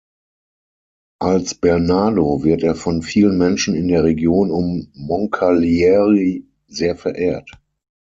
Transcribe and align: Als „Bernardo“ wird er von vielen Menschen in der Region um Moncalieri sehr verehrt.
Als 1.19 1.53
„Bernardo“ 1.53 2.43
wird 2.43 2.63
er 2.63 2.73
von 2.73 3.03
vielen 3.03 3.37
Menschen 3.37 3.75
in 3.75 3.87
der 3.87 4.03
Region 4.03 4.49
um 4.49 4.87
Moncalieri 4.95 6.49
sehr 6.65 6.95
verehrt. 6.95 7.51